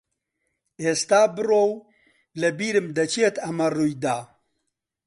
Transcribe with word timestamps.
ئێستا 0.83 1.21
بڕۆ 1.35 1.63
و 1.71 1.73
لەبیرم 2.41 2.87
دەچێت 2.97 3.35
ئەمە 3.43 3.67
ڕووی 3.75 3.93
دا. 4.03 4.17